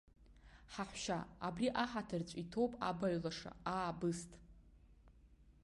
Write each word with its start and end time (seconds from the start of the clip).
Ҳаҳәшьа, 0.73 1.19
абри 1.47 1.67
аҳаҭарҵә 1.83 2.33
иҭоуп 2.41 2.71
абаҩлаша, 2.89 3.51
аа, 3.73 3.91
бысҭ. 3.99 4.31